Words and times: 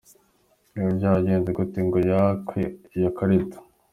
Byari 0.73 0.91
byagenze 0.99 1.49
gute 1.57 1.79
ngo 1.85 1.97
yakwe 2.11 2.59
iyo 2.97 3.09
karita?. 3.17 3.57